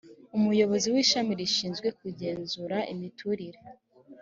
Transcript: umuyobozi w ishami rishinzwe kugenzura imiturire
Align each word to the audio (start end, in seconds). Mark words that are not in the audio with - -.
umuyobozi 0.37 0.87
w 0.93 0.95
ishami 1.03 1.31
rishinzwe 1.39 1.87
kugenzura 1.99 2.77
imiturire 2.93 3.59